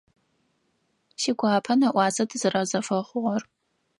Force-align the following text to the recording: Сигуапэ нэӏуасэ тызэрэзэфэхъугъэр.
Сигуапэ 1.21 1.73
нэӏуасэ 1.79 2.23
тызэрэзэфэхъугъэр. 2.29 3.41